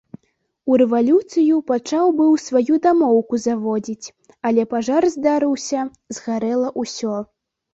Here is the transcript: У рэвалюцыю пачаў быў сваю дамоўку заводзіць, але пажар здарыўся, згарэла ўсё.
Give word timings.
У 0.69 0.77
рэвалюцыю 0.81 1.57
пачаў 1.71 2.05
быў 2.21 2.31
сваю 2.45 2.79
дамоўку 2.87 3.41
заводзіць, 3.45 4.09
але 4.51 4.61
пажар 4.75 5.03
здарыўся, 5.17 5.79
згарэла 6.17 6.67
ўсё. 6.83 7.15